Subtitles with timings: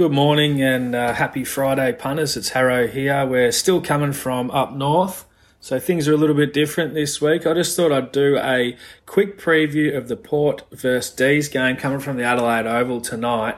[0.00, 2.34] Good morning and uh, happy Friday, punters.
[2.34, 3.26] It's Harrow here.
[3.26, 5.26] We're still coming from up north,
[5.60, 7.46] so things are a little bit different this week.
[7.46, 12.00] I just thought I'd do a quick preview of the Port versus D's game coming
[12.00, 13.56] from the Adelaide Oval tonight.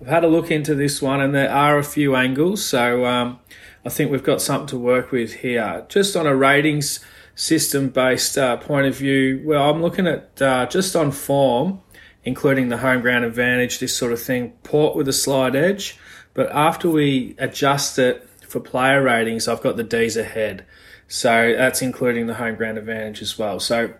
[0.00, 3.40] I've had a look into this one, and there are a few angles, so um,
[3.84, 5.86] I think we've got something to work with here.
[5.88, 7.00] Just on a ratings
[7.34, 11.80] system based uh, point of view, well, I'm looking at uh, just on form
[12.24, 14.52] including the home ground advantage, this sort of thing.
[14.62, 15.98] Port with a slight edge,
[16.34, 20.64] but after we adjust it for player ratings, I've got the D's ahead.
[21.08, 23.58] So that's including the home ground advantage as well.
[23.58, 23.94] So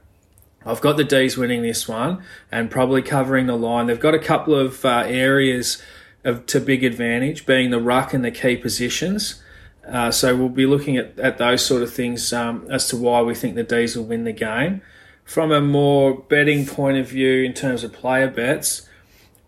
[0.64, 3.86] I've got the D's winning this one and probably covering the line.
[3.86, 5.82] They've got a couple of uh, areas
[6.22, 9.42] of to big advantage, being the ruck and the key positions.
[9.88, 13.22] Uh, so we'll be looking at, at those sort of things um, as to why
[13.22, 14.82] we think the D's will win the game
[15.30, 18.88] from a more betting point of view in terms of player bets,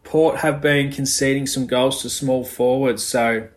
[0.05, 3.03] Port have been conceding some goals to small forwards.
[3.03, 3.49] So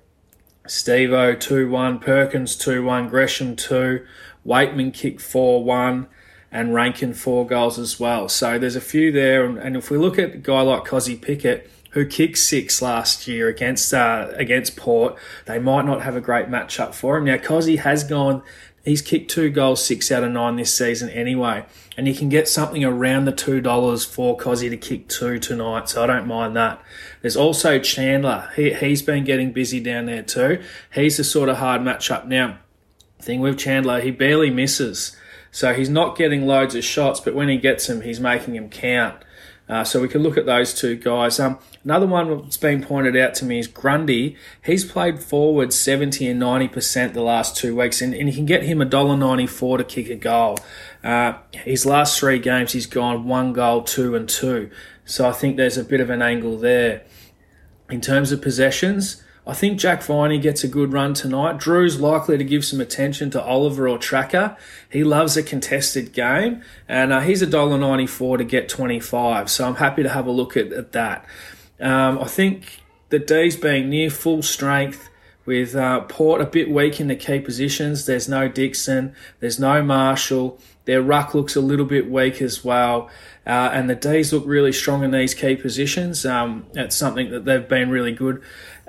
[0.68, 4.04] Stevo 2 1, Perkins 2 1, Gresham 2,
[4.44, 6.08] Weightman kicked 4 1,
[6.52, 8.28] and Rankine 4 goals as well.
[8.28, 9.46] So there's a few there.
[9.46, 13.48] And if we look at a guy like Kozzy Pickett, who kicked six last year
[13.48, 17.26] against uh, against Port, they might not have a great matchup for him.
[17.26, 18.44] Now, Kozzy has gone
[18.86, 21.66] He's kicked two goals, six out of nine this season anyway.
[21.98, 26.04] And you can get something around the $2 for Kozzy to kick two tonight, so
[26.04, 26.80] I don't mind that.
[27.22, 28.52] There's also Chandler.
[28.56, 30.62] He, he's been getting busy down there too.
[30.94, 32.28] He's a sort of hard matchup.
[32.28, 32.60] Now,
[33.20, 35.18] thing with Chandler, he barely misses.
[35.50, 38.70] So he's not getting loads of shots, but when he gets them, he's making them
[38.70, 39.24] count.
[39.68, 41.40] Uh, so we can look at those two guys.
[41.40, 44.36] Um, another one that's been pointed out to me is Grundy.
[44.64, 48.64] He's played forward 70 and 90% the last two weeks, and, and you can get
[48.64, 50.60] him $1.94 to kick a goal.
[51.04, 54.70] Uh, his last three games, he's gone one goal, two and two.
[55.04, 57.04] So I think there's a bit of an angle there.
[57.90, 61.60] In terms of possessions, I think Jack Viney gets a good run tonight.
[61.60, 64.58] Drew's likely to give some attention to Oliver or Tracker.
[64.90, 69.50] He loves a contested game, and uh, he's $1.94 to get 25.
[69.50, 71.26] So I'm happy to have a look at, at that.
[71.80, 75.10] Um, I think the D's being near full strength
[75.46, 78.06] with uh, Port a bit weak in the key positions.
[78.06, 80.60] There's no Dixon, there's no Marshall.
[80.86, 83.10] Their ruck looks a little bit weak as well.
[83.46, 86.26] Uh, and the D's look really strong in these key positions.
[86.26, 88.42] Um, it's something that they've been really good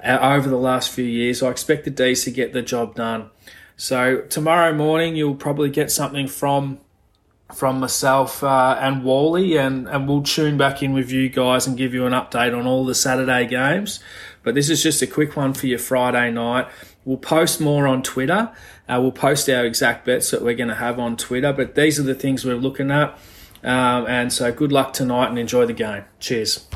[0.02, 1.42] uh, over the last few years.
[1.42, 3.30] I expect the D's to get the job done.
[3.76, 6.80] So tomorrow morning, you'll probably get something from
[7.54, 11.76] from myself uh, and Wally, and, and we'll tune back in with you guys and
[11.76, 14.00] give you an update on all the Saturday games.
[14.42, 16.68] But this is just a quick one for your Friday night.
[17.04, 18.50] We'll post more on Twitter.
[18.88, 21.52] Uh, we'll post our exact bets that we're going to have on Twitter.
[21.52, 23.18] But these are the things we're looking at.
[23.62, 26.04] Um, and so good luck tonight and enjoy the game.
[26.20, 26.66] Cheers.